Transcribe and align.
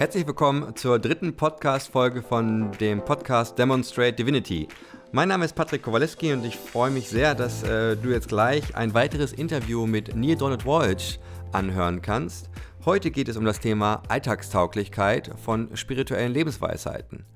Herzlich 0.00 0.26
willkommen 0.26 0.74
zur 0.76 0.98
dritten 0.98 1.36
Podcast-Folge 1.36 2.22
von 2.22 2.72
dem 2.80 3.04
Podcast 3.04 3.58
Demonstrate 3.58 4.14
Divinity. 4.14 4.66
Mein 5.12 5.28
Name 5.28 5.44
ist 5.44 5.54
Patrick 5.54 5.82
Kowaleski 5.82 6.32
und 6.32 6.42
ich 6.46 6.56
freue 6.56 6.90
mich 6.90 7.10
sehr, 7.10 7.34
dass 7.34 7.62
äh, 7.64 7.98
du 7.98 8.08
jetzt 8.08 8.28
gleich 8.28 8.74
ein 8.74 8.94
weiteres 8.94 9.34
Interview 9.34 9.86
mit 9.86 10.16
Neil 10.16 10.36
Donald 10.36 10.64
Walsh 10.64 11.18
anhören 11.52 12.00
kannst. 12.00 12.48
Heute 12.86 13.10
geht 13.10 13.28
es 13.28 13.36
um 13.36 13.44
das 13.44 13.60
Thema 13.60 14.02
Alltagstauglichkeit 14.08 15.32
von 15.44 15.76
spirituellen 15.76 16.32
Lebensweisheiten. 16.32 17.26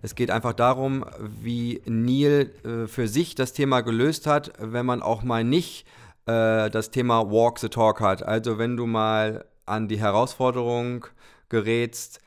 Es 0.00 0.14
geht 0.14 0.30
einfach 0.30 0.52
darum, 0.52 1.04
wie 1.18 1.82
Neil 1.84 2.52
äh, 2.64 2.86
für 2.86 3.08
sich 3.08 3.34
das 3.34 3.54
Thema 3.54 3.80
gelöst 3.80 4.28
hat, 4.28 4.52
wenn 4.60 4.86
man 4.86 5.02
auch 5.02 5.24
mal 5.24 5.42
nicht 5.42 5.84
äh, 6.26 6.70
das 6.70 6.92
Thema 6.92 7.28
Walk 7.28 7.58
the 7.58 7.70
Talk 7.70 8.00
hat. 8.00 8.22
Also 8.22 8.56
wenn 8.56 8.76
du 8.76 8.86
mal 8.86 9.46
an 9.66 9.88
die 9.88 9.98
Herausforderung 9.98 11.06
gerätst, 11.54 12.20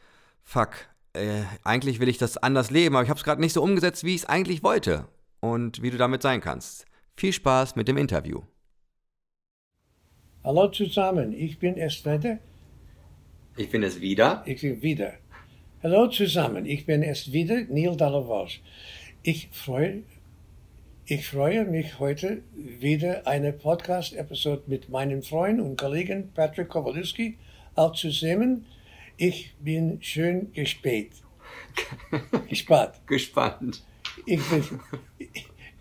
fuck, 0.43 0.71
äh, 1.13 1.43
eigentlich 1.63 1.99
will 1.99 2.07
ich 2.07 2.17
das 2.17 2.37
anders 2.37 2.71
leben, 2.71 2.95
aber 2.95 3.03
ich 3.03 3.09
habe 3.09 3.17
es 3.17 3.23
gerade 3.23 3.41
nicht 3.41 3.53
so 3.53 3.61
umgesetzt, 3.61 4.03
wie 4.05 4.15
ich 4.15 4.21
es 4.21 4.25
eigentlich 4.25 4.63
wollte 4.63 5.07
und 5.41 5.81
wie 5.81 5.89
du 5.89 5.97
damit 5.97 6.21
sein 6.21 6.39
kannst. 6.39 6.85
Viel 7.15 7.33
Spaß 7.33 7.75
mit 7.75 7.87
dem 7.87 7.97
Interview. 7.97 8.41
Hallo 10.43 10.69
zusammen, 10.69 11.33
ich 11.33 11.59
bin 11.59 11.75
es 11.77 12.05
wieder. 12.05 12.39
Ich 13.57 13.69
bin 13.69 13.83
es 13.83 13.99
wieder. 13.99 14.43
Ich 14.45 14.61
bin 14.61 14.81
wieder. 14.81 15.13
Hallo 15.83 16.07
zusammen, 16.07 16.65
ich 16.65 16.85
bin 16.85 17.03
es 17.03 17.31
wieder, 17.33 17.63
Neil 17.69 17.97
Dallavos. 17.97 18.59
Ich 19.23 19.49
freue, 19.51 20.03
ich 21.05 21.27
freue 21.27 21.65
mich 21.65 21.99
heute 21.99 22.43
wieder 22.55 23.27
eine 23.27 23.51
Podcast-Episode 23.51 24.63
mit 24.67 24.89
meinem 24.89 25.21
Freund 25.21 25.59
und 25.59 25.77
Kollegen 25.77 26.31
Patrick 26.33 26.69
Kowalski 26.69 27.37
aufzunehmen. 27.75 28.65
Ich 29.19 29.55
bin 29.59 29.99
schön 29.99 30.53
gespannt. 30.53 31.23
gespannt. 32.49 33.01
Gespannt. 33.07 33.83
Ich 34.27 34.47
bin, 34.47 34.63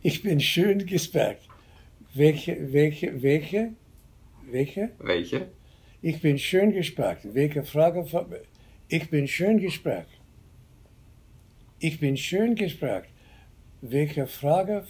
ich 0.03 0.23
bin 0.23 0.41
schön 0.41 0.87
gespannt. 0.87 1.41
Welche, 2.15 2.73
welche, 2.73 3.23
welche, 3.23 3.73
welche? 4.51 4.91
Welche? 4.99 5.49
Ich 6.01 6.23
bin 6.23 6.39
schön 6.39 6.73
gespannt. 6.73 7.19
Welche 7.25 7.63
Frage? 7.63 8.07
Ich 8.89 9.11
bin 9.11 9.29
schön 9.29 9.59
gespannt. 9.59 10.09
Ich 11.79 12.01
bin 12.01 12.17
schön 12.17 12.55
gespannt. 12.55 13.05
Welche 13.83 14.27
Frage? 14.27 14.87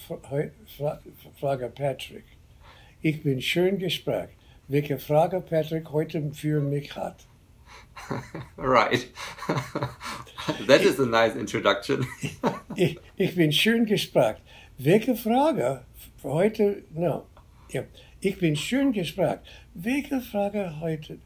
Frage 1.40 1.68
Patrick. 1.68 2.24
Ich 3.02 3.24
bin 3.24 3.42
schön 3.42 3.78
gespannt. 3.80 4.30
Welche 4.68 4.98
Frage 4.98 5.40
Patrick 5.40 5.90
heute 5.90 6.30
für 6.32 6.60
mich 6.60 6.94
hat. 6.94 7.26
right. 8.56 9.08
That 10.66 10.82
is 10.82 10.98
a 11.00 11.06
nice 11.06 11.34
introduction. 11.34 12.06
ich, 12.76 12.98
ich 13.16 13.34
bin 13.34 13.50
schön 13.50 13.84
gespannt. 13.84 14.38
Welche 14.78 15.16
Frage 15.16 15.84
heute? 16.22 16.84
No. 16.94 17.26
Ja. 17.70 17.82
Ich 18.20 18.38
bin 18.38 18.56
schön 18.56 18.92
gespannt. 18.92 19.40
Welche 19.74 20.20
Frage 20.20 20.80
heute? 20.80 21.18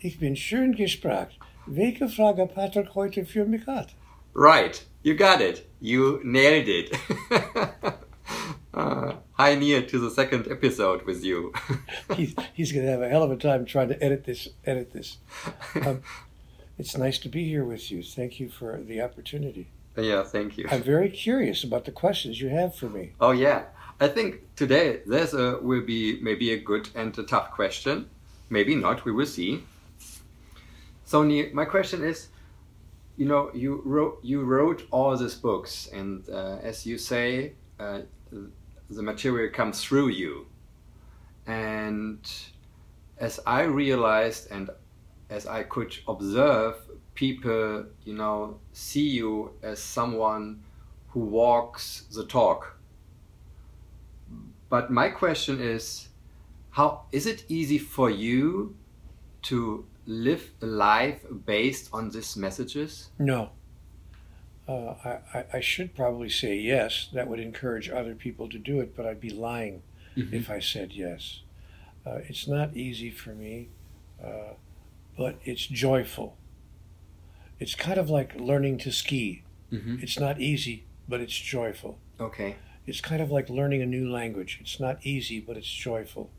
Ich 0.00 0.18
bin 0.18 0.36
schön 0.36 0.74
gespannt. 0.74 1.38
Welche 1.66 2.08
Frage 2.08 2.46
Patrick 2.46 2.94
heute 2.94 3.24
für 3.24 3.44
mich 3.46 3.66
hat? 3.66 3.94
Right. 4.34 4.84
You 5.02 5.16
got 5.16 5.40
it. 5.40 5.64
You 5.80 6.20
nailed 6.22 6.68
it. 6.68 6.90
Uh, 8.78 9.16
hi, 9.32 9.56
Neale, 9.56 9.84
to 9.86 9.98
the 9.98 10.08
second 10.08 10.46
episode 10.48 11.02
with 11.02 11.24
you. 11.24 11.52
he's 12.14 12.32
he's 12.54 12.70
going 12.70 12.84
to 12.86 12.92
have 12.92 13.02
a 13.02 13.08
hell 13.08 13.24
of 13.24 13.32
a 13.32 13.36
time 13.36 13.64
trying 13.64 13.88
to 13.88 14.00
edit 14.00 14.22
this. 14.22 14.46
Edit 14.64 14.92
this. 14.92 15.16
Um, 15.84 16.00
it's 16.78 16.96
nice 16.96 17.18
to 17.18 17.28
be 17.28 17.48
here 17.48 17.64
with 17.64 17.90
you. 17.90 18.04
Thank 18.04 18.38
you 18.38 18.48
for 18.48 18.80
the 18.80 19.02
opportunity. 19.02 19.66
Yeah, 19.96 20.22
thank 20.22 20.56
you. 20.56 20.68
I'm 20.70 20.84
very 20.84 21.10
curious 21.10 21.64
about 21.64 21.86
the 21.86 21.90
questions 21.90 22.40
you 22.40 22.50
have 22.50 22.76
for 22.76 22.88
me. 22.88 23.14
Oh 23.20 23.32
yeah, 23.32 23.64
I 23.98 24.06
think 24.06 24.54
today 24.54 25.00
there's 25.04 25.34
a 25.34 25.58
will 25.60 25.84
be 25.84 26.20
maybe 26.22 26.52
a 26.52 26.60
good 26.60 26.88
and 26.94 27.18
a 27.18 27.24
tough 27.24 27.50
question. 27.50 28.08
Maybe 28.48 28.76
not. 28.76 29.04
We 29.04 29.10
will 29.10 29.26
see. 29.26 29.64
So 31.04 31.24
Neil, 31.24 31.48
my 31.52 31.64
question 31.64 32.04
is, 32.04 32.28
you 33.16 33.26
know, 33.26 33.50
you 33.52 33.82
wrote 33.84 34.20
you 34.22 34.44
wrote 34.44 34.86
all 34.92 35.16
these 35.16 35.34
books, 35.34 35.88
and 35.92 36.22
uh, 36.28 36.58
as 36.62 36.86
you 36.86 36.96
say, 36.96 37.54
uh, 37.80 38.02
the 38.90 39.02
material 39.02 39.52
comes 39.52 39.82
through 39.82 40.08
you. 40.08 40.46
And 41.46 42.20
as 43.18 43.40
I 43.46 43.62
realized, 43.62 44.50
and 44.50 44.70
as 45.30 45.46
I 45.46 45.62
could 45.62 45.96
observe, 46.06 46.76
people, 47.14 47.84
you 48.04 48.14
know, 48.14 48.58
see 48.72 49.08
you 49.08 49.52
as 49.62 49.82
someone 49.82 50.62
who 51.08 51.20
walks 51.20 52.04
the 52.14 52.24
talk. 52.24 52.78
But 54.68 54.90
my 54.90 55.08
question 55.08 55.60
is, 55.60 56.08
how 56.70 57.04
is 57.12 57.26
it 57.26 57.44
easy 57.48 57.78
for 57.78 58.10
you 58.10 58.76
to 59.42 59.84
live 60.06 60.50
a 60.62 60.66
life 60.66 61.24
based 61.46 61.88
on 61.92 62.10
these 62.10 62.36
messages? 62.36 63.10
No. 63.18 63.50
Uh, 64.68 65.18
I, 65.32 65.44
I 65.54 65.60
should 65.60 65.96
probably 65.96 66.28
say 66.28 66.54
yes. 66.56 67.08
That 67.14 67.26
would 67.26 67.40
encourage 67.40 67.88
other 67.88 68.14
people 68.14 68.48
to 68.50 68.58
do 68.58 68.80
it, 68.80 68.94
but 68.94 69.06
I'd 69.06 69.20
be 69.20 69.30
lying 69.30 69.82
mm-hmm. 70.14 70.34
if 70.34 70.50
I 70.50 70.60
said 70.60 70.92
yes. 70.92 71.40
Uh, 72.06 72.18
it's 72.28 72.46
not 72.46 72.76
easy 72.76 73.10
for 73.10 73.30
me, 73.30 73.68
uh, 74.22 74.54
but 75.16 75.36
it's 75.44 75.66
joyful. 75.66 76.36
It's 77.58 77.74
kind 77.74 77.98
of 77.98 78.10
like 78.10 78.34
learning 78.34 78.78
to 78.78 78.92
ski. 78.92 79.42
Mm-hmm. 79.72 79.96
It's 80.02 80.18
not 80.18 80.38
easy, 80.40 80.84
but 81.08 81.20
it's 81.20 81.34
joyful. 81.34 81.98
Okay. 82.20 82.56
It's 82.86 83.00
kind 83.00 83.22
of 83.22 83.30
like 83.30 83.48
learning 83.48 83.82
a 83.82 83.86
new 83.86 84.10
language. 84.10 84.58
It's 84.60 84.78
not 84.78 84.98
easy, 85.02 85.40
but 85.40 85.56
it's 85.56 85.70
joyful. 85.70 86.30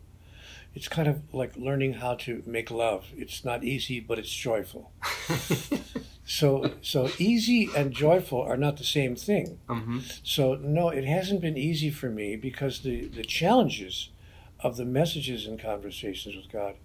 It's 0.75 0.87
kind 0.87 1.07
of 1.07 1.21
like 1.33 1.57
learning 1.57 1.93
how 1.93 2.15
to 2.15 2.43
make 2.45 2.69
love. 2.69 3.07
It's 3.17 3.43
not 3.43 3.63
easy, 3.63 3.99
but 3.99 4.19
it's 4.19 4.31
joyful. 4.31 4.91
so, 6.29 6.73
so 6.83 7.09
easy 7.17 7.71
and 7.75 7.91
joyful 7.91 8.39
are 8.39 8.55
not 8.55 8.77
the 8.77 8.83
same 8.83 9.15
thing. 9.15 9.57
Mm-hmm. 9.67 10.01
So, 10.21 10.53
no, 10.53 10.89
it 10.89 11.03
hasn't 11.03 11.41
been 11.41 11.57
easy 11.57 11.89
for 11.89 12.07
me 12.07 12.35
because 12.35 12.81
the, 12.81 13.07
the 13.07 13.23
challenges 13.23 14.11
of 14.59 14.77
the 14.77 14.85
messages 14.85 15.47
and 15.47 15.59
conversations 15.59 16.35
with 16.35 16.51
God 16.51 16.75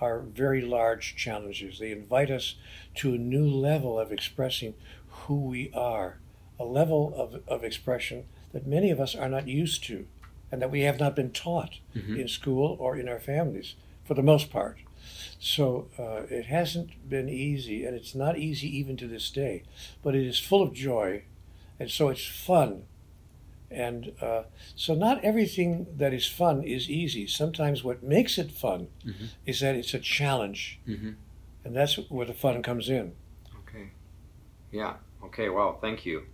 are 0.00 0.20
very 0.20 0.62
large 0.62 1.16
challenges. 1.16 1.78
They 1.78 1.92
invite 1.92 2.30
us 2.30 2.54
to 2.94 3.12
a 3.12 3.18
new 3.18 3.46
level 3.46 4.00
of 4.00 4.10
expressing 4.10 4.72
who 5.08 5.38
we 5.38 5.70
are, 5.74 6.16
a 6.58 6.64
level 6.64 7.12
of, 7.14 7.42
of 7.46 7.62
expression 7.62 8.24
that 8.54 8.66
many 8.66 8.90
of 8.90 9.00
us 9.00 9.14
are 9.14 9.28
not 9.28 9.46
used 9.46 9.84
to 9.84 10.06
and 10.50 10.62
that 10.62 10.70
we 10.70 10.80
have 10.80 10.98
not 10.98 11.14
been 11.14 11.30
taught 11.30 11.78
mm-hmm. 11.94 12.16
in 12.16 12.26
school 12.26 12.74
or 12.80 12.96
in 12.96 13.10
our 13.10 13.20
families 13.20 13.74
for 14.02 14.14
the 14.14 14.22
most 14.22 14.50
part. 14.50 14.78
So 15.38 15.88
uh, 15.98 16.22
it 16.30 16.46
hasn't 16.46 17.08
been 17.08 17.28
easy, 17.28 17.84
and 17.84 17.94
it's 17.94 18.14
not 18.14 18.38
easy 18.38 18.68
even 18.78 18.96
to 18.98 19.06
this 19.06 19.30
day, 19.30 19.64
but 20.02 20.14
it 20.14 20.26
is 20.26 20.38
full 20.38 20.62
of 20.62 20.72
joy, 20.72 21.24
and 21.78 21.90
so 21.90 22.08
it's 22.08 22.26
fun. 22.26 22.84
And 23.70 24.12
uh, 24.20 24.44
so, 24.76 24.94
not 24.94 25.24
everything 25.24 25.86
that 25.96 26.14
is 26.14 26.28
fun 26.28 26.62
is 26.62 26.88
easy. 26.88 27.26
Sometimes, 27.26 27.82
what 27.82 28.04
makes 28.04 28.38
it 28.38 28.52
fun 28.52 28.88
mm-hmm. 29.04 29.24
is 29.46 29.60
that 29.60 29.74
it's 29.74 29.94
a 29.94 29.98
challenge, 29.98 30.78
mm-hmm. 30.86 31.12
and 31.64 31.74
that's 31.74 31.96
where 32.08 32.26
the 32.26 32.34
fun 32.34 32.62
comes 32.62 32.88
in. 32.88 33.14
Okay. 33.60 33.90
Yeah. 34.70 34.94
Okay. 35.24 35.48
Well, 35.48 35.78
thank 35.80 36.06
you 36.06 36.24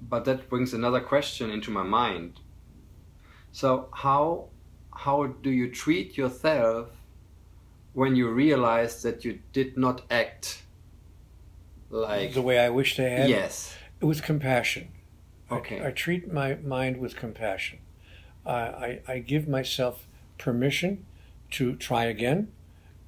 but 0.00 0.24
that 0.24 0.48
brings 0.48 0.72
another 0.72 1.00
question 1.00 1.50
into 1.50 1.70
my 1.70 1.82
mind. 1.82 2.40
So 3.52 3.88
how 3.92 4.48
how 4.98 5.26
do 5.26 5.50
you 5.50 5.70
treat 5.70 6.18
yourself 6.18 6.88
when 7.92 8.16
you 8.16 8.28
realize 8.28 9.00
that 9.02 9.24
you 9.24 9.38
did 9.52 9.78
not 9.78 10.02
act 10.10 10.62
like 11.88 12.34
the 12.34 12.42
way 12.42 12.58
I 12.58 12.68
wish 12.70 12.96
to 12.96 13.08
have? 13.08 13.28
Yes. 13.28 13.76
With 14.00 14.24
compassion. 14.24 14.88
Okay. 15.52 15.80
I, 15.80 15.88
I 15.88 15.90
treat 15.92 16.32
my 16.32 16.56
mind 16.56 16.96
with 16.96 17.14
compassion. 17.14 17.78
I, 18.44 18.52
I, 18.52 19.00
I, 19.06 19.18
give 19.20 19.46
myself 19.46 20.08
permission 20.36 21.06
to 21.52 21.76
try 21.76 22.04
again. 22.04 22.50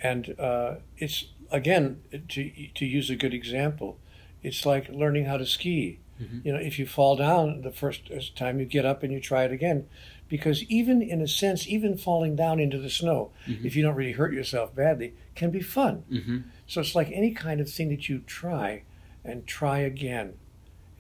And 0.01 0.37
uh, 0.39 0.77
it's, 0.97 1.25
again, 1.51 2.03
to, 2.29 2.51
to 2.77 2.87
use 2.87 3.11
a 3.11 3.17
good 3.17 3.35
example, 3.35 3.99
it's 4.45 4.65
like 4.65 4.89
learning 4.91 5.25
how 5.25 5.39
to 5.39 5.47
ski. 5.47 5.99
Mm-hmm. 6.23 6.39
You 6.45 6.53
know, 6.53 6.61
if 6.61 6.79
you 6.79 6.87
fall 6.87 7.17
down 7.17 7.63
the 7.63 7.73
first 7.73 8.11
time, 8.37 8.61
you 8.61 8.67
get 8.67 8.87
up 8.87 9.03
and 9.03 9.13
you 9.13 9.21
try 9.21 9.43
it 9.43 9.51
again. 9.51 9.89
Because 10.31 10.63
even 10.65 11.03
in 11.03 11.21
a 11.21 11.29
sense, 11.29 11.69
even 11.69 11.99
falling 11.99 12.37
down 12.37 12.61
into 12.61 12.79
the 12.79 12.89
snow, 12.89 13.33
mm-hmm. 13.47 13.67
if 13.67 13.77
you 13.77 13.83
don't 13.83 13.97
really 13.97 14.13
hurt 14.13 14.33
yourself 14.33 14.75
badly, 14.75 15.13
can 15.35 15.51
be 15.51 15.61
fun. 15.61 16.05
Mm-hmm. 16.11 16.39
So 16.69 16.81
it's 16.81 16.95
like 16.95 17.11
any 17.13 17.33
kind 17.33 17.61
of 17.61 17.69
thing 17.69 17.89
that 17.91 18.09
you 18.09 18.21
try 18.21 18.85
and 19.25 19.47
try 19.47 19.81
again. 19.81 20.35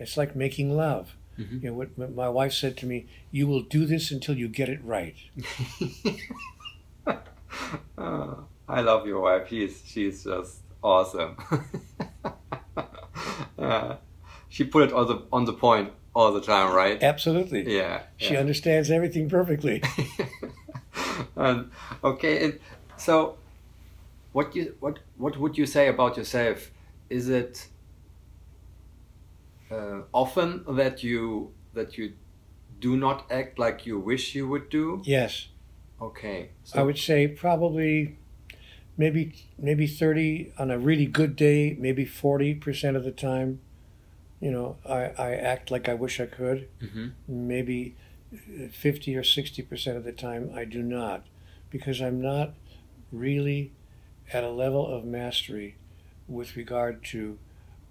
It's 0.00 0.17
like 0.17 0.35
making 0.35 0.77
love. 0.77 1.17
Mm-hmm. 1.38 1.59
You 1.62 1.71
know, 1.71 1.75
what 1.75 2.15
my 2.15 2.29
wife 2.29 2.53
said 2.53 2.77
to 2.79 2.87
me, 2.87 3.06
"You 3.31 3.47
will 3.47 3.62
do 3.62 3.87
this 3.87 4.11
until 4.11 4.37
you 4.37 4.49
get 4.49 4.69
it 4.69 4.85
right." 4.85 5.15
oh, 7.97 8.44
I 8.69 8.81
love 8.81 9.06
your 9.06 9.21
wife. 9.21 9.49
She's 9.49 9.83
she's 9.87 10.25
just 10.25 10.59
awesome. 10.83 11.37
uh, 13.59 13.97
she 14.49 14.65
put 14.65 14.88
it 14.88 14.93
on 14.93 15.06
the 15.06 15.23
on 15.33 15.44
the 15.44 15.53
point 15.53 15.93
all 16.15 16.33
the 16.33 16.41
time, 16.41 16.75
right? 16.75 17.03
Absolutely. 17.03 17.77
Yeah. 17.77 18.03
She 18.17 18.35
yeah. 18.35 18.41
understands 18.41 18.91
everything 18.91 19.29
perfectly. 19.29 19.83
and, 21.37 21.71
okay, 22.03 22.45
and 22.45 22.59
so 22.97 23.37
what 24.33 24.55
you 24.55 24.75
what 24.81 24.99
what 25.17 25.37
would 25.39 25.57
you 25.59 25.67
say 25.67 25.89
about 25.89 26.17
yourself? 26.17 26.71
Is 27.09 27.29
it 27.29 27.67
uh, 29.71 30.03
often 30.12 30.65
that 30.77 31.03
you 31.03 31.53
that 31.75 31.99
you 31.99 32.12
do 32.81 32.97
not 32.97 33.31
act 33.31 33.59
like 33.59 33.87
you 33.87 33.99
wish 33.99 34.35
you 34.35 34.49
would 34.49 34.69
do? 34.71 35.03
Yes. 35.05 35.49
Okay. 36.01 36.51
I 36.75 36.83
would 36.83 36.99
say 36.99 37.29
probably 37.29 38.17
maybe 38.97 39.35
maybe 39.59 39.87
30 39.87 40.53
on 40.59 40.71
a 40.71 40.79
really 40.79 41.07
good 41.07 41.37
day, 41.37 41.77
maybe 41.79 42.07
40% 42.07 42.97
of 42.97 43.05
the 43.05 43.11
time. 43.11 43.61
You 44.41 44.51
know, 44.51 44.77
I, 44.89 45.13
I 45.19 45.35
act 45.35 45.71
like 45.71 45.89
I 45.89 45.95
wish 45.95 46.19
I 46.21 46.27
could. 46.27 46.69
hmm 46.81 47.09
Maybe 47.29 47.97
50 48.73 49.17
or 49.17 49.23
60% 49.23 49.97
of 49.97 50.05
the 50.05 50.13
time 50.13 50.51
I 50.55 50.65
do 50.65 50.83
not 50.83 51.27
because 51.71 52.01
I'm 52.01 52.21
not 52.21 52.55
really 53.13 53.73
at 54.33 54.45
a 54.45 54.51
level 54.51 54.87
of 54.87 55.05
mastery 55.05 55.77
with 56.29 56.57
regard 56.57 57.03
to 57.05 57.39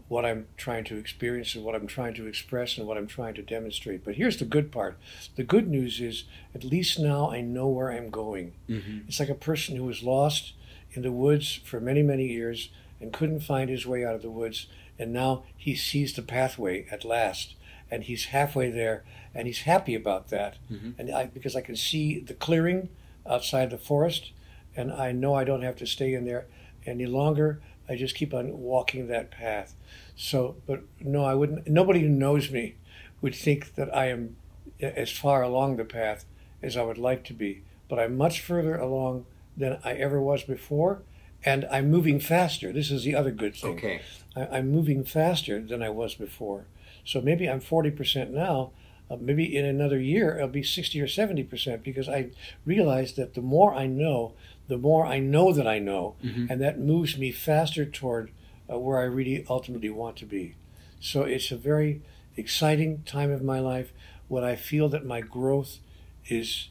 what 0.08 0.26
I'm 0.26 0.48
trying 0.58 0.86
to 0.86 0.98
experience 0.98 1.54
and 1.56 1.64
what 1.64 1.76
I'm 1.76 1.86
trying 1.86 2.16
to 2.16 2.26
express 2.26 2.78
and 2.78 2.88
what 2.88 2.98
I'm 2.98 3.06
trying 3.06 3.36
to 3.36 3.42
demonstrate. 3.44 4.04
But 4.04 4.16
here's 4.16 4.38
the 4.38 4.46
good 4.46 4.72
part. 4.72 4.98
The 5.36 5.44
good 5.44 5.68
news 5.68 6.00
is 6.02 6.24
at 6.56 6.64
least 6.64 6.98
now 7.00 7.30
I 7.30 7.42
know 7.42 7.68
where 7.68 7.92
I'm 7.92 8.10
going. 8.10 8.54
hmm 8.68 9.00
It's 9.08 9.20
like 9.20 9.30
a 9.30 9.36
person 9.36 9.76
who 9.76 9.84
was 9.84 10.02
lost 10.02 10.54
in 10.94 11.04
the 11.04 11.12
woods 11.12 11.60
for 11.64 11.80
many, 11.80 12.02
many 12.02 12.26
years 12.28 12.70
and 13.00 13.14
couldn't 13.14 13.42
find 13.42 13.70
his 13.70 13.86
way 13.86 14.04
out 14.04 14.16
of 14.16 14.22
the 14.24 14.32
woods. 14.32 14.68
And 15.00 15.14
now 15.14 15.44
he 15.56 15.76
sees 15.76 16.14
the 16.14 16.22
pathway 16.22 16.86
at 16.92 17.04
last. 17.06 17.56
And 17.90 18.04
he's 18.04 18.26
halfway 18.26 18.70
there 18.70 19.04
and 19.34 19.48
he's 19.48 19.62
happy 19.62 19.96
about 19.96 20.28
that. 20.30 20.58
Mhm. 20.72 20.94
And 21.00 21.12
I, 21.12 21.26
because 21.28 21.56
I 21.56 21.62
can 21.62 21.76
see 21.76 22.20
the 22.20 22.34
clearing 22.36 22.90
outside 23.26 23.70
the 23.72 23.78
forest 23.78 24.32
and 24.76 24.92
I 24.92 25.12
know 25.12 25.34
I 25.34 25.44
don't 25.44 25.64
have 25.64 25.76
to 25.78 25.88
stay 25.88 26.14
in 26.14 26.26
there 26.26 26.46
any 26.86 27.06
longer. 27.08 27.60
I 27.88 27.96
just 27.96 28.14
keep 28.16 28.34
on 28.34 28.60
walking 28.60 29.08
that 29.08 29.32
path. 29.32 29.74
So, 30.16 30.58
but 30.68 30.82
no, 31.00 31.24
I 31.24 31.34
wouldn't. 31.34 31.68
Nobody 31.68 32.02
who 32.02 32.10
knows 32.10 32.52
me 32.52 32.76
would 33.22 33.34
think 33.34 33.74
that 33.76 33.96
I 33.96 34.10
am 34.10 34.36
as 34.82 35.10
far 35.12 35.42
along 35.42 35.78
the 35.78 35.86
path 35.86 36.26
as 36.62 36.78
I 36.78 36.84
would 36.84 36.98
like 37.00 37.24
to 37.26 37.34
be. 37.34 37.64
But 37.88 38.00
I'm 38.00 38.16
much 38.18 38.42
further 38.42 38.76
along 38.76 39.26
than 39.58 39.80
I 39.84 39.94
ever 39.94 40.22
was 40.22 40.44
before, 40.44 41.02
and 41.46 41.66
I'm 41.72 41.90
moving 41.90 42.20
faster. 42.20 42.72
This 42.74 42.92
is 42.92 43.04
the 43.04 43.16
other 43.16 43.32
good 43.32 43.56
thing. 43.56 43.76
Okay. 43.78 44.02
I, 44.36 44.58
I'm 44.58 44.70
moving 44.72 45.04
faster 45.04 45.62
than 45.62 45.82
I 45.82 45.90
was 45.90 46.16
before. 46.16 46.66
So 47.06 47.22
maybe 47.22 47.50
I'm 47.50 47.62
40% 47.62 48.30
now. 48.32 48.72
Uh, 49.10 49.18
maybe 49.20 49.56
in 49.58 49.66
another 49.66 50.00
year 50.00 50.36
it'll 50.36 50.48
be 50.50 50.62
60 50.64 51.02
or 51.02 51.08
70% 51.08 51.82
because 51.84 52.08
I 52.08 52.30
realize 52.66 53.14
that 53.14 53.34
the 53.34 53.42
more 53.42 53.74
I 53.74 53.88
know, 53.88 54.34
the 54.68 54.78
more 54.78 55.06
I 55.06 55.18
know 55.20 55.52
that 55.54 55.66
I 55.68 55.80
know, 55.80 56.16
Mhm. 56.24 56.48
and 56.50 56.62
that 56.62 56.80
moves 56.80 57.18
me 57.18 57.32
faster 57.32 57.86
toward 57.86 58.30
uh, 58.72 58.78
where 58.78 59.00
I 59.00 59.06
really 59.06 59.44
ultimately 59.50 59.90
want 59.90 60.16
to 60.18 60.26
be. 60.28 60.54
So 61.00 61.24
it's 61.24 61.50
a 61.52 61.58
very 61.58 62.02
exciting 62.38 63.02
time 63.04 63.32
of 63.32 63.42
my 63.42 63.60
life 63.60 63.92
when 64.28 64.44
I 64.44 64.56
feel 64.56 64.90
that 64.90 65.06
my 65.06 65.22
growth 65.22 65.80
is 66.28 66.70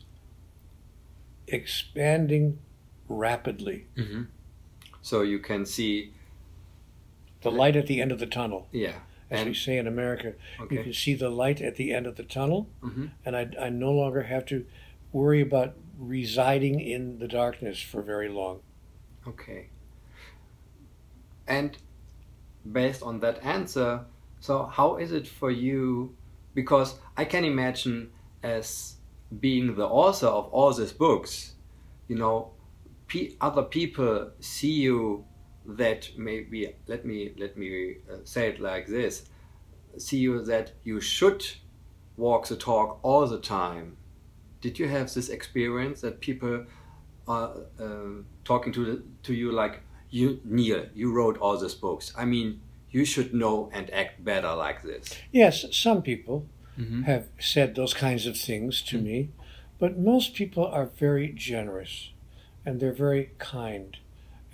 expanding 1.46 2.58
rapidly. 3.08 3.86
hmm 3.96 4.22
So 5.02 5.22
you 5.22 5.38
can 5.38 5.64
see, 5.66 6.12
The 7.42 7.50
light 7.50 7.76
at 7.76 7.86
the 7.86 8.00
end 8.00 8.12
of 8.12 8.18
the 8.18 8.26
tunnel. 8.26 8.68
yeah. 8.72 8.96
as 9.30 9.44
we 9.44 9.54
say 9.54 9.76
in 9.76 9.86
America. 9.86 10.32
You 10.70 10.82
can 10.82 10.92
see 10.94 11.14
the 11.14 11.28
light 11.28 11.60
at 11.60 11.76
the 11.76 11.92
end 11.92 12.06
of 12.06 12.16
the 12.16 12.22
tunnel, 12.24 12.68
hmm 12.80 13.06
and 13.24 13.36
I, 13.36 13.50
I 13.60 13.68
no 13.68 13.92
longer 13.92 14.22
have 14.22 14.44
to 14.46 14.64
worry 15.12 15.40
about 15.42 15.74
residing 15.98 16.80
in 16.80 17.18
the 17.18 17.28
darkness 17.28 17.80
for 17.80 18.00
very 18.02 18.28
long. 18.28 18.60
Okay. 19.26 19.68
And 21.46 21.76
based 22.70 23.02
on 23.02 23.20
that 23.20 23.42
answer, 23.44 24.04
so 24.40 24.64
how 24.66 24.96
is 24.96 25.12
it 25.12 25.26
for 25.28 25.50
you? 25.50 26.14
Because 26.54 26.96
I 27.16 27.24
can 27.24 27.44
imagine 27.44 28.10
as 28.42 28.96
being 29.40 29.74
the 29.74 29.86
author 29.86 30.26
of 30.26 30.46
all 30.52 30.72
these 30.72 30.92
books, 30.92 31.54
you 32.08 32.16
know, 32.16 32.50
pe- 33.08 33.32
other 33.40 33.62
people 33.62 34.30
see 34.40 34.72
you 34.72 35.24
that 35.66 36.10
maybe 36.16 36.74
let 36.86 37.04
me 37.04 37.34
let 37.36 37.56
me 37.56 37.96
uh, 38.10 38.16
say 38.24 38.48
it 38.48 38.60
like 38.60 38.86
this. 38.86 39.28
See 39.96 40.18
you 40.18 40.42
that 40.44 40.72
you 40.84 41.00
should 41.00 41.44
walk 42.16 42.46
the 42.46 42.56
talk 42.56 43.00
all 43.02 43.26
the 43.26 43.40
time. 43.40 43.96
Did 44.60 44.78
you 44.78 44.88
have 44.88 45.12
this 45.12 45.28
experience 45.28 46.00
that 46.00 46.20
people 46.20 46.66
are 47.26 47.52
uh, 47.78 48.22
talking 48.44 48.72
to 48.72 48.84
the, 48.84 49.02
to 49.22 49.34
you 49.34 49.52
like 49.52 49.82
you 50.10 50.40
Neale 50.44 50.86
you 50.94 51.12
wrote 51.12 51.38
all 51.38 51.58
these 51.58 51.74
books. 51.74 52.12
I 52.16 52.24
mean 52.24 52.60
you 52.90 53.04
should 53.04 53.34
know 53.34 53.68
and 53.72 53.92
act 53.92 54.24
better 54.24 54.54
like 54.54 54.82
this. 54.82 55.14
Yes, 55.30 55.66
some 55.72 56.00
people 56.00 56.46
mm-hmm. 56.78 57.02
have 57.02 57.28
said 57.38 57.74
those 57.74 57.92
kinds 57.92 58.26
of 58.26 58.38
things 58.38 58.80
to 58.82 58.98
me, 58.98 59.30
but 59.78 59.98
most 59.98 60.34
people 60.34 60.66
are 60.66 60.86
very 60.86 61.28
generous 61.28 62.12
and 62.64 62.80
they're 62.80 62.92
very 62.92 63.30
kind. 63.38 63.96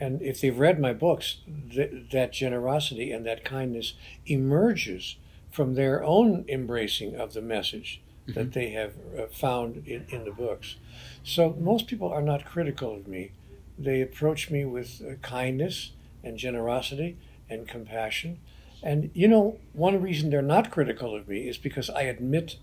And 0.01 0.21
if 0.21 0.41
they've 0.41 0.59
read 0.59 0.81
my 0.81 0.93
books, 0.93 1.39
th- 1.73 2.11
that 2.11 2.33
generosity 2.33 3.13
and 3.13 3.25
that 3.27 3.45
kindness 3.45 3.95
emerges 4.27 5.17
from 5.51 5.75
their 5.75 6.03
own 6.03 6.45
embracing 6.49 7.15
of 7.15 7.33
the 7.33 7.43
message 7.43 8.01
that 8.27 8.53
they 8.53 8.71
have 8.71 8.95
uh, 9.19 9.27
found 9.27 9.87
in, 9.87 10.07
in 10.09 10.25
the 10.25 10.31
books. 10.33 10.77
So 11.23 11.57
most 11.59 11.87
people 11.87 12.09
are 12.09 12.23
not 12.23 12.45
critical 12.45 12.95
of 12.95 13.07
me. 13.07 13.33
They 13.79 14.01
approach 14.01 14.51
me 14.51 14.65
with 14.65 15.03
uh, 15.03 15.15
kindness 15.23 15.93
and 16.23 16.39
generosity 16.39 17.19
and 17.49 17.69
compassion. 17.69 18.41
And 18.83 19.11
you 19.15 19.29
know, 19.29 19.59
one 19.73 20.01
reason 20.01 20.31
they're 20.31 20.43
not 20.43 20.71
critical 20.71 21.15
of 21.15 21.29
me 21.29 21.49
is 21.49 21.59
because 21.59 21.91
I 21.91 22.03
admit 22.03 22.57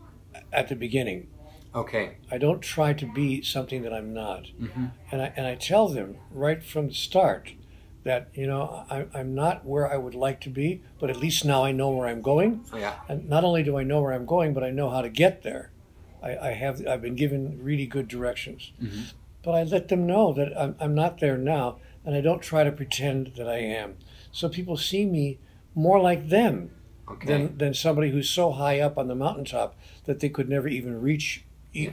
at 0.52 0.70
the 0.70 0.76
beginning. 0.76 1.28
Okay 1.74 2.18
I 2.32 2.38
don't 2.38 2.62
try 2.62 2.94
to 2.94 3.06
be 3.06 3.42
something 3.42 3.82
that 3.84 3.94
I'm 3.94 4.14
not. 4.14 4.44
mm-hmm. 4.60 4.86
And 5.12 5.22
I, 5.22 5.34
and 5.36 5.46
I 5.48 5.56
tell 5.56 5.88
them 5.88 6.18
right 6.32 6.64
from 6.64 6.88
the 6.88 6.94
start 6.94 7.54
that, 8.04 8.30
you 8.34 8.48
know, 8.48 8.84
I, 8.90 9.06
I'm 9.14 9.36
not 9.36 9.64
where 9.66 9.92
I 9.92 9.96
would 9.98 10.16
like 10.16 10.42
to 10.42 10.50
be, 10.50 10.82
but 11.00 11.10
at 11.10 11.18
least 11.18 11.46
now 11.46 11.64
I 11.64 11.72
know 11.72 11.90
where 11.90 12.08
I'm 12.08 12.22
going. 12.22 12.66
yeah 12.76 12.96
And 13.08 13.30
not 13.30 13.44
only 13.44 13.64
do 13.64 13.78
I 13.78 13.84
know 13.84 14.02
where 14.02 14.14
I'm 14.14 14.26
going, 14.26 14.54
but 14.54 14.64
I 14.64 14.72
know 14.72 14.90
how 14.90 15.02
to 15.02 15.10
get 15.10 15.44
there. 15.44 15.72
I, 16.24 16.38
I 16.38 16.52
have, 16.54 16.86
I've 16.88 17.02
been 17.02 17.16
given 17.16 17.60
really 17.62 17.86
good 17.86 18.08
directions. 18.08 18.72
Mhm. 18.82 19.14
But 19.44 19.52
I 19.52 19.64
let 19.64 19.88
them 19.88 20.06
know 20.06 20.34
that 20.34 20.52
I'm, 20.60 20.76
I'm 20.80 20.94
not 20.96 21.20
there 21.20 21.38
now, 21.38 21.78
and 22.06 22.16
I 22.16 22.22
don't 22.22 22.42
try 22.42 22.64
to 22.64 22.72
pretend 22.72 23.34
that 23.38 23.48
I 23.48 23.58
am. 23.58 23.96
So 24.32 24.50
people 24.50 24.78
see 24.78 25.06
me 25.06 25.40
more 25.76 26.00
like 26.00 26.30
them 26.30 26.72
okay 27.08 27.28
than, 27.28 27.58
than 27.58 27.74
somebody 27.74 28.12
who's 28.12 28.30
so 28.30 28.52
high 28.52 28.80
up 28.80 28.98
on 28.98 29.08
the 29.08 29.16
mountaintop 29.16 29.76
that 30.06 30.20
they 30.20 30.30
could 30.30 30.48
never 30.50 30.68
even 30.68 31.02
reach 31.02 31.44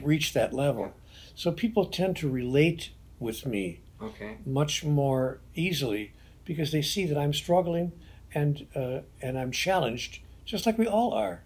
reach 0.01 0.33
that 0.33 0.53
level. 0.53 0.93
So 1.35 1.51
people 1.51 1.85
tend 1.85 2.17
to 2.17 2.29
relate 2.29 2.91
with 3.19 3.45
me 3.45 3.81
okay 4.01 4.37
much 4.45 4.83
more 4.83 5.39
easily 5.55 6.13
because 6.45 6.71
they 6.71 6.81
see 6.81 7.05
that 7.05 7.17
I'm 7.17 7.33
struggling 7.33 7.91
and 8.33 8.67
uh, 8.75 8.99
and 9.21 9.37
I'm 9.37 9.51
challenged, 9.51 10.19
just 10.45 10.65
like 10.65 10.77
we 10.77 10.87
all 10.87 11.13
are. 11.13 11.43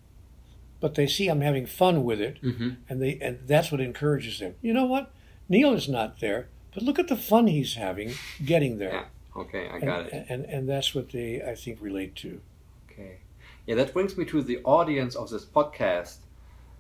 But 0.80 0.96
they 0.96 1.08
see 1.08 1.28
I'm 1.28 1.42
having 1.42 1.66
fun 1.66 2.04
with 2.04 2.20
it, 2.20 2.42
mm-hmm. 2.42 2.72
and 2.90 3.02
they 3.02 3.18
and 3.22 3.40
that's 3.48 3.72
what 3.72 3.82
encourages 3.82 4.40
them. 4.40 4.56
You 4.62 4.74
know 4.74 4.86
what? 4.86 5.12
Neale 5.48 5.74
is 5.74 5.88
not 5.88 6.20
there, 6.20 6.50
but 6.74 6.84
look 6.84 7.00
at 7.00 7.08
the 7.08 7.16
fun 7.16 7.48
he's 7.48 7.76
having 7.76 8.14
getting 8.44 8.78
there. 8.78 8.94
Yeah. 8.94 9.42
okay 9.42 9.68
I 9.68 9.76
and, 9.76 9.84
got 9.84 10.06
it 10.06 10.14
and, 10.14 10.26
and 10.30 10.46
and 10.46 10.70
that's 10.70 10.94
what 10.94 11.10
they 11.12 11.42
I 11.42 11.56
think 11.56 11.80
relate 11.82 12.16
to. 12.18 12.42
Okay. 12.90 13.18
Yeah, 13.66 13.76
that 13.76 13.94
brings 13.94 14.18
me 14.18 14.26
to 14.26 14.42
the 14.42 14.60
audience 14.64 15.16
of 15.16 15.30
this 15.30 15.46
podcast. 15.46 16.18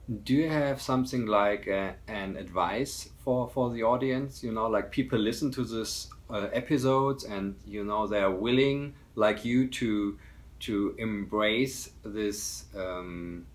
Do 0.09 0.33
you 0.33 0.49
have 0.49 0.81
something 0.81 1.27
like 1.27 1.67
uh, 1.67 1.93
an 2.07 2.35
advice 2.35 3.09
for, 3.23 3.47
for 3.47 3.71
the 3.71 3.83
audience? 3.83 4.43
You 4.43 4.51
know, 4.51 4.67
like 4.67 4.91
people 4.91 5.17
listen 5.17 5.49
to 5.51 5.63
this 5.63 6.09
uh, 6.29 6.49
episodes 6.51 7.23
and 7.23 7.55
you 7.65 7.85
know 7.85 8.05
they 8.07 8.19
are 8.19 8.31
willing, 8.31 8.95
like 9.15 9.45
you, 9.45 9.67
to 9.69 10.17
to 10.61 10.95
embrace 10.97 11.91
this 12.03 12.65
um, 12.75 13.45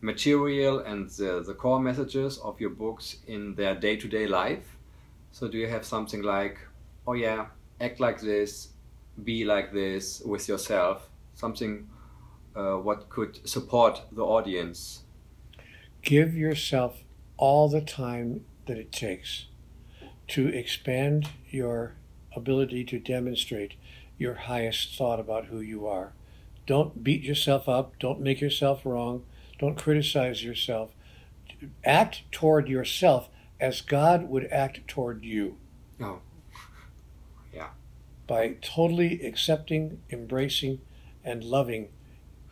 material 0.00 0.80
and 0.80 1.08
the, 1.10 1.42
the 1.42 1.54
core 1.54 1.80
messages 1.80 2.38
of 2.38 2.60
your 2.60 2.70
books 2.70 3.16
in 3.26 3.54
their 3.54 3.74
day 3.74 3.96
to 3.96 4.08
day 4.08 4.26
life. 4.26 4.76
So, 5.32 5.48
do 5.48 5.58
you 5.58 5.68
have 5.68 5.84
something 5.84 6.22
like, 6.22 6.58
oh 7.06 7.12
yeah, 7.12 7.46
act 7.80 8.00
like 8.00 8.20
this, 8.22 8.68
be 9.22 9.44
like 9.44 9.72
this 9.72 10.22
with 10.22 10.48
yourself? 10.48 11.10
Something 11.34 11.88
uh, 12.56 12.76
what 12.76 13.10
could 13.10 13.46
support 13.46 14.00
the 14.12 14.24
audience. 14.24 15.03
Give 16.04 16.36
yourself 16.36 17.02
all 17.38 17.70
the 17.70 17.80
time 17.80 18.44
that 18.66 18.76
it 18.76 18.92
takes 18.92 19.46
to 20.28 20.48
expand 20.48 21.30
your 21.48 21.94
ability 22.36 22.84
to 22.84 22.98
demonstrate 22.98 23.72
your 24.18 24.34
highest 24.34 24.96
thought 24.98 25.18
about 25.18 25.46
who 25.46 25.60
you 25.60 25.86
are. 25.86 26.12
Don't 26.66 27.02
beat 27.02 27.22
yourself 27.22 27.70
up. 27.70 27.98
Don't 27.98 28.20
make 28.20 28.42
yourself 28.42 28.84
wrong. 28.84 29.24
Don't 29.58 29.78
criticize 29.78 30.44
yourself. 30.44 30.90
Act 31.84 32.30
toward 32.30 32.68
yourself 32.68 33.30
as 33.58 33.80
God 33.80 34.28
would 34.28 34.44
act 34.52 34.86
toward 34.86 35.24
you. 35.24 35.56
Oh. 35.98 36.20
Yeah. 37.52 37.70
By 38.26 38.56
totally 38.60 39.22
accepting, 39.22 40.02
embracing, 40.10 40.82
and 41.24 41.42
loving 41.42 41.88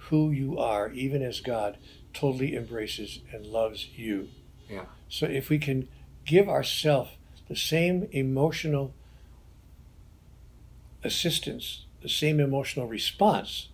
who 0.08 0.30
you 0.30 0.58
are, 0.58 0.90
even 0.92 1.22
as 1.22 1.40
God 1.40 1.76
totally 2.14 2.54
embraces 2.56 3.20
and 3.32 3.46
loves 3.46 3.88
you. 3.96 4.28
Yeah. 4.68 4.84
So 5.08 5.26
if 5.26 5.48
we 5.48 5.58
can 5.58 5.88
give 6.24 6.48
ourselves 6.48 7.10
the 7.48 7.56
same 7.56 8.08
emotional 8.12 8.92
assistance, 11.04 11.86
the 12.02 12.08
same 12.08 12.40
emotional 12.40 12.86
response 12.86 13.68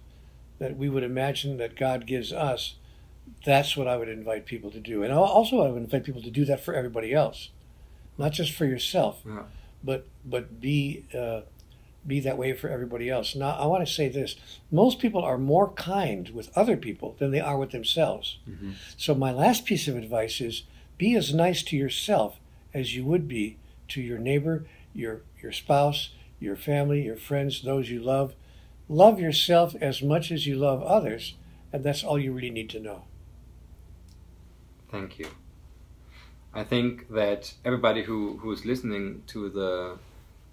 that 0.58 0.76
we 0.76 0.88
would 0.88 1.02
imagine 1.02 1.56
that 1.58 1.76
God 1.76 2.06
gives 2.06 2.32
us, 2.32 2.74
that's 3.44 3.76
what 3.76 3.86
I 3.86 3.96
would 3.96 4.08
invite 4.08 4.46
people 4.46 4.70
to 4.70 4.80
do. 4.80 5.02
And 5.02 5.12
also, 5.12 5.60
I 5.60 5.68
would 5.68 5.82
invite 5.82 6.04
people 6.04 6.22
to 6.22 6.30
do 6.30 6.44
that 6.46 6.64
for 6.64 6.74
everybody 6.74 7.12
else, 7.12 7.50
not 8.16 8.32
just 8.32 8.52
for 8.52 8.64
yourself, 8.64 9.22
Yeah. 9.26 9.44
but 9.84 10.06
but 10.24 10.60
be 10.60 11.04
uh, 11.14 11.42
be 12.06 12.20
that 12.20 12.38
way 12.38 12.52
for 12.52 12.68
everybody 12.68 13.10
else. 13.10 13.34
Now, 13.34 13.50
I 13.50 13.66
want 13.66 13.86
to 13.86 13.92
say 13.92 14.08
this: 14.08 14.36
most 14.70 14.98
people 14.98 15.22
are 15.22 15.38
more 15.38 15.72
kind 15.72 16.30
with 16.30 16.56
other 16.56 16.76
people 16.76 17.16
than 17.18 17.30
they 17.30 17.40
are 17.40 17.58
with 17.58 17.70
themselves. 17.70 18.38
Mhm. 18.48 18.74
So, 18.96 19.14
my 19.14 19.32
last 19.32 19.64
piece 19.64 19.88
of 19.88 19.96
advice 19.96 20.40
is: 20.40 20.64
be 20.96 21.14
as 21.16 21.34
nice 21.34 21.62
to 21.64 21.76
yourself 21.76 22.40
as 22.74 22.94
you 22.94 23.04
would 23.04 23.28
be 23.28 23.56
to 23.88 24.00
your 24.00 24.18
neighbor, 24.18 24.66
your 24.94 25.22
your 25.42 25.52
spouse, 25.52 26.10
your 26.40 26.56
family, 26.56 27.02
your 27.02 27.16
friends, 27.16 27.62
those 27.62 27.90
you 27.90 28.00
love. 28.00 28.34
Love 28.88 29.20
yourself 29.20 29.74
as 29.80 30.02
much 30.02 30.30
as 30.30 30.46
you 30.46 30.56
love 30.56 30.82
others, 30.82 31.34
and 31.72 31.84
that's 31.84 32.02
all 32.02 32.18
you 32.18 32.32
really 32.32 32.50
need 32.50 32.70
to 32.70 32.80
know. 32.80 33.04
Thank 34.90 35.18
you. 35.18 35.28
I 36.54 36.64
think 36.64 37.08
that 37.10 37.54
everybody 37.64 38.02
who 38.02 38.38
who's 38.38 38.64
listening 38.64 39.22
to 39.28 39.50
the 39.50 39.98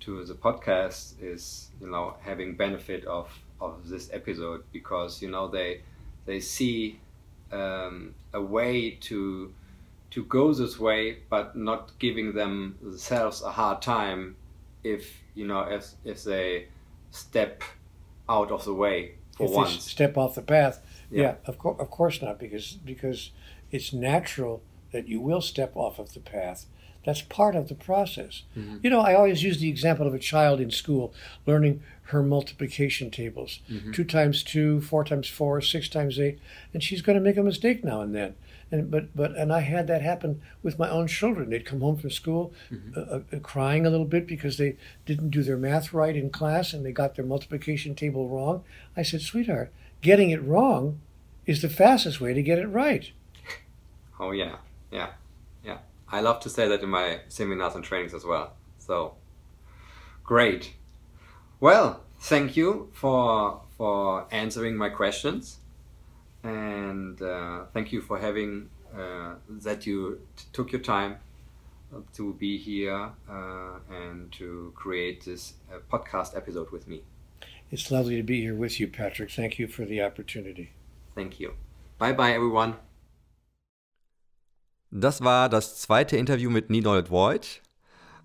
to 0.05 0.23
the 0.23 0.33
podcast 0.35 1.13
is 1.21 1.69
you 1.81 1.89
know 1.89 2.13
having 2.21 2.55
benefit 2.55 3.03
of 3.05 3.27
of 3.59 3.89
this 3.89 4.09
episode 4.13 4.63
because 4.71 5.21
you 5.21 5.29
know 5.29 5.47
they 5.47 5.81
they 6.25 6.39
see 6.39 6.99
um, 7.51 8.13
a 8.33 8.41
way 8.41 8.91
to 8.91 9.53
to 10.11 10.23
go 10.25 10.53
this 10.53 10.79
way, 10.79 11.17
but 11.29 11.55
not 11.55 11.91
giving 11.99 12.33
themselves 12.33 13.41
a 13.41 13.51
hard 13.51 13.81
time 13.81 14.35
if 14.83 15.21
you 15.33 15.45
know 15.47 15.61
if 15.61 15.91
if 16.03 16.23
they 16.23 16.67
step 17.11 17.63
out 18.29 18.51
of 18.51 18.63
the 18.65 18.73
way 18.73 19.15
for 19.35 19.45
if 19.45 19.51
once. 19.51 19.91
step 19.91 20.17
off 20.17 20.35
the 20.35 20.41
path, 20.41 20.81
Yeah. 21.11 21.21
yeah, 21.21 21.35
of 21.45 21.57
course, 21.57 21.77
of 21.79 21.89
course 21.89 22.21
not, 22.21 22.39
because 22.39 22.73
because 22.85 23.31
it's 23.71 23.91
natural 23.93 24.61
that 24.91 25.07
you 25.07 25.19
will 25.19 25.41
step 25.41 25.75
off 25.75 25.99
of 25.99 26.13
the 26.13 26.19
path. 26.19 26.65
That's 27.05 27.21
part 27.21 27.55
of 27.55 27.67
the 27.69 27.75
process. 27.75 28.43
Mhm. 28.57 28.79
You 28.83 28.89
know, 28.89 28.99
I 29.01 29.13
always 29.13 29.43
use 29.43 29.59
the 29.59 29.69
example 29.69 30.07
of 30.07 30.13
a 30.13 30.19
child 30.19 30.59
in 30.59 30.71
school 30.71 31.13
learning 31.45 31.81
her 32.09 32.21
multiplication 32.23 33.09
tables 33.11 33.59
Mhm. 33.69 33.93
two 33.93 34.03
times 34.03 34.43
two, 34.43 34.81
four 34.81 35.03
times 35.03 35.27
four, 35.27 35.61
six 35.61 35.87
times 35.89 36.19
eight, 36.19 36.39
and 36.73 36.81
she's 36.83 37.01
going 37.01 37.17
to 37.17 37.23
make 37.23 37.37
a 37.37 37.43
mistake 37.43 37.83
now 37.83 38.01
and 38.01 38.13
then. 38.15 38.35
And 38.71 38.89
but 38.89 39.15
but 39.15 39.35
and 39.37 39.53
I 39.53 39.59
had 39.61 39.85
that 39.87 40.01
happen 40.01 40.41
with 40.63 40.79
my 40.79 40.89
own 40.89 41.05
children. 41.07 41.49
They'd 41.51 41.65
come 41.65 41.81
home 41.81 41.97
from 41.97 42.09
school 42.09 42.51
Mhm. 42.71 42.97
uh, 42.97 43.35
uh, 43.35 43.39
crying 43.39 43.85
a 43.85 43.89
little 43.91 44.05
bit 44.07 44.25
because 44.25 44.57
they 44.57 44.75
didn't 45.05 45.29
do 45.29 45.43
their 45.43 45.57
math 45.57 45.93
right 45.93 46.15
in 46.15 46.31
class 46.31 46.73
and 46.73 46.83
they 46.83 46.91
got 46.91 47.15
their 47.15 47.25
multiplication 47.25 47.93
table 47.93 48.27
wrong. 48.27 48.63
I 48.97 49.03
said, 49.03 49.21
"Sweetheart, 49.21 49.71
getting 50.01 50.31
it 50.31 50.41
wrong 50.43 50.99
is 51.45 51.61
the 51.61 51.69
fastest 51.69 52.19
way 52.19 52.33
to 52.33 52.41
get 52.41 52.57
it 52.59 52.67
right." 52.67 53.11
Oh 54.19 54.31
yeah, 54.31 54.57
yeah. 54.91 55.09
I 56.15 56.21
love 56.21 56.39
to 56.41 56.49
say 56.49 56.65
that 56.69 56.81
in 56.81 56.89
my 56.89 57.19
seminars 57.27 57.75
and 57.75 57.83
trainings 57.83 58.13
as 58.13 58.23
well. 58.23 58.53
So 58.79 59.15
great. 60.23 60.73
Well, 61.59 62.03
thank 62.21 62.55
you 62.55 62.89
for 62.93 63.61
for 63.77 64.25
answering 64.31 64.77
my 64.77 64.87
questions, 64.87 65.57
and 66.41 67.21
uh, 67.21 67.65
thank 67.73 67.91
you 67.91 67.99
for 67.99 68.17
having 68.17 68.69
uh, 68.97 69.33
that 69.49 69.85
you 69.85 70.21
took 70.53 70.71
your 70.71 70.81
time 70.81 71.17
to 72.13 72.33
be 72.35 72.57
here 72.57 73.09
uh, 73.29 73.79
and 73.89 74.31
to 74.31 74.71
create 74.73 75.25
this 75.25 75.55
uh, 75.69 75.79
podcast 75.91 76.37
episode 76.37 76.71
with 76.71 76.87
me. 76.87 77.03
It's 77.71 77.91
lovely 77.91 78.15
to 78.15 78.23
be 78.23 78.39
here 78.39 78.55
with 78.55 78.79
you, 78.79 78.87
Patrick. 78.87 79.31
Thank 79.31 79.59
you 79.59 79.67
for 79.67 79.83
the 79.83 80.01
opportunity. 80.01 80.71
Thank 81.13 81.41
you. 81.41 81.55
Bye 81.97 82.13
bye, 82.13 82.31
everyone. 82.31 82.75
Das 84.91 85.23
war 85.23 85.49
das 85.49 85.77
zweite 85.77 86.17
Interview 86.17 86.49
mit 86.49 86.69
Ninold 86.69 87.09
Voigt. 87.09 87.61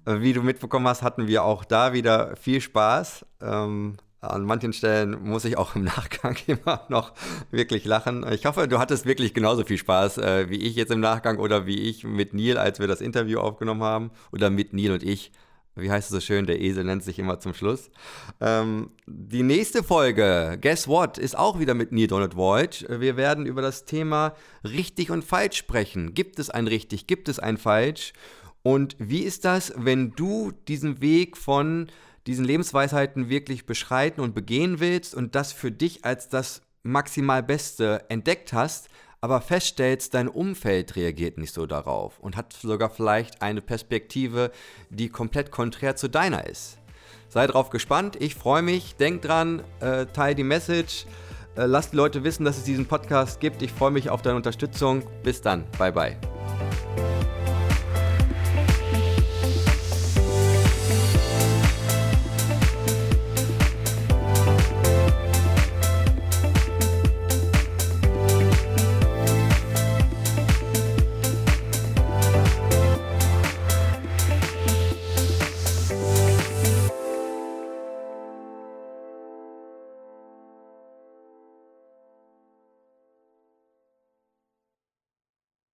Äh, 0.07 0.21
Wie 0.21 0.33
du 0.33 0.43
mitbekommen 0.43 0.87
hast, 0.87 1.03
hatten 1.03 1.27
wir 1.27 1.45
auch 1.45 1.65
da 1.65 1.93
wieder 1.93 2.37
viel 2.37 2.61
Spaß. 2.61 3.27
Ähm, 3.41 3.97
an 4.21 4.45
manchen 4.45 4.73
Stellen 4.73 5.23
muss 5.23 5.45
ich 5.45 5.57
auch 5.57 5.75
im 5.75 5.85
Nachgang 5.97 6.37
immer 6.47 6.85
noch 6.89 7.13
wirklich 7.51 7.85
lachen. 7.85 8.27
Ich 8.31 8.45
hoffe, 8.47 8.69
du 8.69 8.79
hattest 8.79 9.07
wirklich 9.07 9.35
genauso 9.35 9.65
viel 9.65 9.79
Spaß 9.79 10.19
äh, 10.19 10.51
wie 10.51 10.57
ich 10.57 10.77
jetzt 10.77 10.93
im 10.93 11.01
Nachgang 11.01 11.39
oder 11.39 11.67
wie 11.67 11.81
ich 11.81 12.05
mit 12.05 12.35
Neil, 12.35 12.59
als 12.59 12.81
wir 12.81 12.87
das 12.87 13.01
Interview 13.01 13.41
aufgenommen 13.41 13.83
haben. 13.83 14.11
Oder 14.33 14.51
mit 14.51 14.73
Neil 14.73 14.93
und 14.93 15.03
ich. 15.03 15.33
Wie 15.81 15.91
heißt 15.91 16.11
es 16.11 16.15
so 16.15 16.21
schön? 16.21 16.47
Der 16.47 16.61
Esel 16.61 16.85
nennt 16.85 17.03
sich 17.03 17.19
immer 17.19 17.41
zum 17.41 17.55
Schluss. 17.55 17.91
Ähm, 18.41 18.91
die 19.07 19.43
nächste 19.43 19.83
Folge, 19.83 20.59
Guess 20.61 20.89
What, 20.89 21.19
ist 21.19 21.37
auch 21.37 21.59
wieder 21.59 21.75
mit 21.75 21.93
Neil 21.93 22.07
Donald 22.07 22.37
Voigt. 22.37 22.87
Wir 22.89 23.17
werden 23.17 23.47
über 23.47 23.63
das 23.63 23.85
Thema 23.85 24.35
richtig 24.65 25.11
und 25.11 25.25
falsch 25.25 25.57
sprechen. 25.57 26.15
Gibt 26.15 26.39
es 26.39 26.51
ein 26.51 26.67
richtig? 26.67 27.07
Gibt 27.07 27.29
es 27.29 27.39
ein 27.39 27.57
falsch? 27.57 28.13
Und 28.63 28.97
wie 28.99 29.23
ist 29.23 29.45
das, 29.45 29.73
wenn 29.77 30.13
du 30.13 30.53
diesen 30.69 31.01
Weg 31.01 31.37
von 31.37 31.89
diesen 32.27 32.45
Lebensweisheiten 32.45 33.29
wirklich 33.29 33.67
beschreiten 33.67 34.21
und 34.21 34.35
begehen 34.35 34.81
willst 34.81 35.15
und 35.15 35.35
das 35.35 35.53
für 35.53 35.73
dich 35.73 36.05
als 36.05 36.29
das 36.29 36.63
maximal 36.83 37.43
Beste 37.43 38.05
entdeckt 38.09 38.53
hast, 38.53 38.89
aber 39.21 39.41
feststellst, 39.41 40.15
dein 40.15 40.29
Umfeld 40.29 40.97
reagiert 40.97 41.39
nicht 41.39 41.53
so 41.53 41.67
darauf 41.67 42.19
und 42.21 42.37
hat 42.37 42.53
sogar 42.53 42.91
vielleicht 42.91 43.43
eine 43.43 43.61
Perspektive, 43.61 44.51
die 44.89 45.09
komplett 45.09 45.51
konträr 45.51 45.97
zu 45.97 46.09
deiner 46.09 46.47
ist. 46.47 46.79
Sei 47.29 47.47
drauf 47.47 47.71
gespannt, 47.71 48.17
ich 48.19 48.35
freue 48.35 48.63
mich, 48.63 48.97
denk 48.97 49.23
dran, 49.23 49.63
äh, 49.81 50.07
teil 50.07 50.35
die 50.35 50.43
Message, 50.43 51.07
äh, 51.57 51.67
lass 51.67 51.91
die 51.91 51.97
Leute 51.97 52.25
wissen, 52.25 52.45
dass 52.45 52.59
es 52.59 52.65
diesen 52.65 52.87
Podcast 52.87 53.41
gibt. 53.41 53.63
Ich 53.63 53.73
freue 53.73 53.91
mich 53.91 54.11
auf 54.11 54.23
deine 54.23 54.37
Unterstützung. 54.37 55.03
Bis 55.23 55.41
dann, 55.41 55.65
bye 55.79 55.93
bye. 55.93 56.40